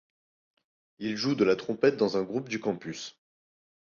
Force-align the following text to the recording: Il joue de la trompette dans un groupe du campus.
Il 0.97 1.15
joue 1.15 1.35
de 1.35 1.43
la 1.43 1.55
trompette 1.55 1.95
dans 1.95 2.17
un 2.17 2.23
groupe 2.23 2.49
du 2.49 2.59
campus. 2.59 3.19